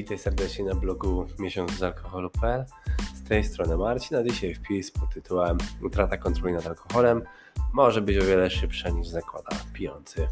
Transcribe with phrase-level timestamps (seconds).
[0.00, 2.64] Witaj serdecznie na blogu miesiączalkoholu.pl
[3.14, 7.22] Z tej strony Marcin, a dzisiaj wpis pod tytułem Utrata kontroli nad alkoholem
[7.72, 10.28] może być o wiele szybsza niż zakłada pijący.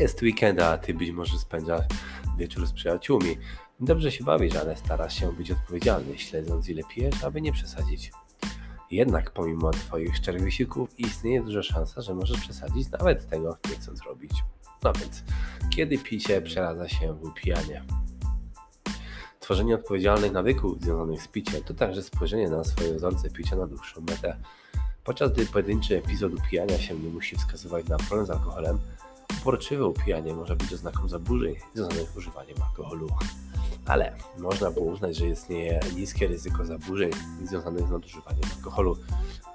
[0.00, 1.84] Jest weekend, a ty być może spędzasz
[2.38, 3.36] wieczór z przyjaciółmi.
[3.80, 8.12] Dobrze się bawisz, ale starasz się być odpowiedzialny, śledząc ile pijesz, aby nie przesadzić.
[8.90, 14.02] Jednak pomimo Twoich szczerych wysiłków istnieje duża szansa, że możesz przesadzić nawet tego nie chcąc
[14.02, 14.32] robić.
[14.84, 15.24] No więc,
[15.70, 17.82] kiedy picie przeradza się w upijanie?
[19.48, 24.00] Tworzenie odpowiedzialnych nawyków związanych z piciem to także spojrzenie na swoje wzorce picia na dłuższą
[24.00, 24.36] metę.
[25.04, 28.78] Podczas gdy pojedynczy epizod upijania się nie musi wskazywać na problem z alkoholem,
[29.40, 33.08] uporczywe upijanie może być oznaką zaburzeń związanych z używaniem alkoholu.
[33.86, 37.10] Ale można było uznać, że istnieje niskie ryzyko zaburzeń
[37.44, 38.96] związanych z nadużywaniem alkoholu.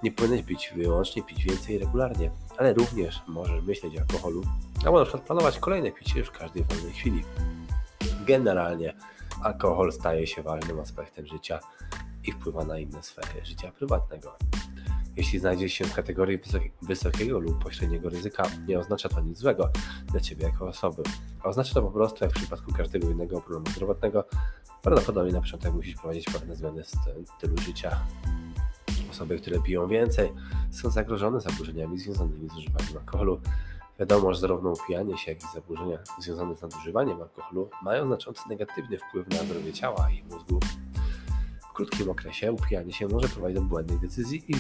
[0.04, 4.44] Nie powinieneś pić wyłącznie pić więcej regularnie, ale również możesz myśleć o alkoholu,
[4.86, 7.23] albo na przykład planować kolejne picie już w każdej wolnej chwili.
[8.26, 8.94] Generalnie
[9.42, 11.59] alkohol staje się ważnym aspektem życia
[12.23, 14.38] i wpływa na inne sfery życia prywatnego.
[15.16, 16.39] Jeśli znajdziesz się w kategorii
[16.81, 19.70] wysokiego lub pośredniego ryzyka, nie oznacza to nic złego
[20.06, 21.04] dla Ciebie jako osoby.
[21.44, 24.26] Oznacza to po prostu, jak w przypadku każdego innego problemu zdrowotnego,
[24.81, 26.88] prawdopodobnie na początek musisz prowadzić pewne zmiany w
[27.38, 28.00] stylu życia.
[29.11, 30.34] Osoby, które piją więcej,
[30.72, 33.42] są zagrożone zaburzeniami związanymi z używaniem alkoholu.
[34.04, 38.98] Wiadomo, że zarówno upijanie się, jak i zaburzenia związane z nadużywaniem alkoholu mają znaczący negatywny
[38.98, 40.60] wpływ na zdrowie ciała i mózgu.
[41.70, 44.56] W krótkim okresie upijanie się może prowadzić do błędnej decyzji i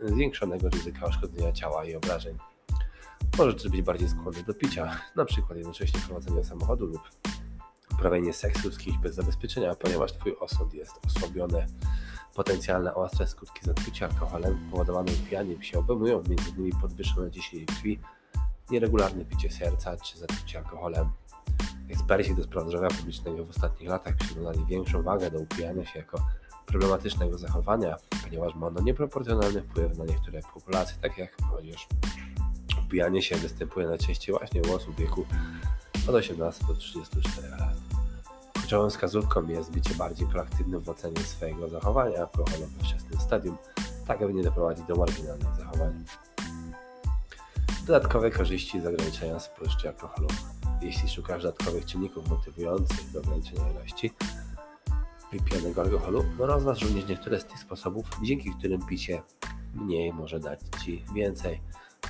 [0.00, 2.38] zwiększonego ryzyka uszkodzenia ciała i obrażeń.
[3.38, 4.96] Może też być bardziej skłonny do picia,
[5.26, 7.00] przykład jednocześnie prowadzenia samochodu lub
[7.92, 11.66] uprawianie seksu z kimś bez zabezpieczenia, ponieważ Twój osąd jest osłabiony.
[12.34, 16.80] Potencjalne ostre skutki zatrucia alkoholem powodowane upijaniem się obejmują m.in.
[16.80, 18.00] podwyższone ciśnienie krwi,
[18.70, 21.10] nieregularne picie serca czy zatrucie alkoholem.
[21.90, 26.26] Eksperci do spraw zdrowia publicznego w ostatnich latach przywiązali większą wagę do upijania się jako
[26.66, 31.86] problematycznego zachowania, ponieważ ma ono nieproporcjonalny wpływ na niektóre populacje, takie jak młodzież.
[32.86, 35.26] Upijanie się występuje najczęściej właśnie u osób w wieku
[36.08, 37.76] od 18 do 34 lat.
[38.52, 43.56] Kluczową wskazówką jest bycie bardziej proaktywnym w ocenie swojego zachowania alkoholu we wczesnym stadium,
[44.06, 46.04] tak aby nie doprowadzić do marginalnych zachowań.
[47.86, 50.28] Dodatkowe korzyści z ograniczenia spożycia alkoholu.
[50.82, 54.12] Jeśli szukasz dodatkowych czynników motywujących do ograniczenia ilości
[55.32, 59.22] wypijanego alkoholu, no rozważ również niektóre z tych sposobów, dzięki którym picie
[59.74, 61.60] mniej może dać Ci więcej.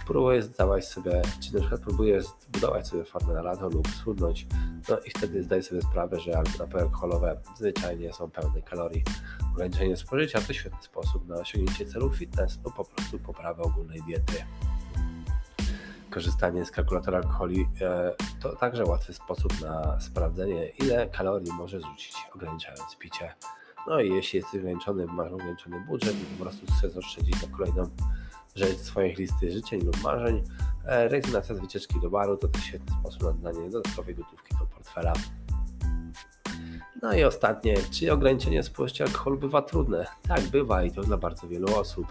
[0.06, 4.46] Próbuję zdawać sobie, czy na przykład próbujesz zbudować sobie formę na lato lub schudnąć,
[4.88, 9.04] no i wtedy zdaj sobie sprawę, że napoje alkoholowe zwyczajnie są pełne kalorii.
[9.52, 14.44] Ograniczenie spożycia to świetny sposób na osiągnięcie celów fitness lub po prostu poprawę ogólnej diety
[16.12, 22.16] korzystanie z kalkulatora alkoholi e, to także łatwy sposób na sprawdzenie, ile kalorii może rzucić,
[22.34, 23.34] ograniczając picie.
[23.86, 27.88] No i jeśli jesteś ograniczony, masz ograniczony budżet i po prostu chcesz oszczędzić na kolejną
[28.54, 30.42] rzecz swoich listy życzeń lub marzeń,
[30.86, 34.66] e, rezygnacja z wycieczki do baru to też świetny sposób na dodanie dodatkowej gotówki do
[34.66, 35.12] portfela.
[37.02, 40.06] No i ostatnie, czy ograniczenie spożycia alkoholu bywa trudne?
[40.28, 42.06] Tak, bywa i to dla bardzo wielu osób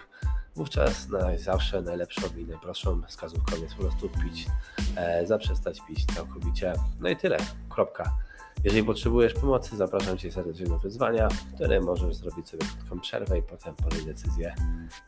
[0.55, 4.47] wówczas na zawsze najlepszą i najprostszą wskazówką jest po prostu pić,
[4.95, 6.73] e, zaprzestać pić całkowicie.
[6.99, 7.37] No i tyle,
[7.69, 8.17] kropka.
[8.63, 13.43] Jeżeli potrzebujesz pomocy, zapraszam Cię serdecznie do wyzwania, które możesz zrobić sobie krótką przerwę i
[13.43, 14.55] potem podjąć decyzję,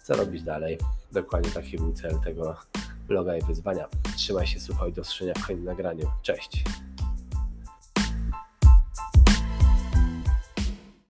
[0.04, 0.78] co robić dalej.
[1.12, 2.56] Dokładnie taki był cel tego
[3.08, 3.88] bloga i wyzwania.
[4.18, 6.12] Trzymaj się, słuchaj, do usłyszenia w kolejnym nagraniu.
[6.22, 6.64] Cześć!